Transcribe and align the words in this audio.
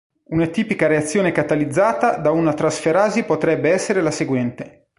Una 0.29 0.47
tipica 0.47 0.87
reazione 0.87 1.31
catalizzata 1.31 2.15
da 2.17 2.31
una 2.31 2.55
transferasi 2.55 3.23
potrebbe 3.23 3.69
essere 3.69 4.01
la 4.01 4.09
seguente. 4.09 4.87